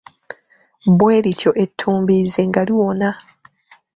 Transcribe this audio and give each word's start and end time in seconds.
Bwe 0.97 1.15
lityo 1.23 1.51
ettumbiizi 1.63 2.41
nga 2.49 2.61
liwona. 2.67 3.09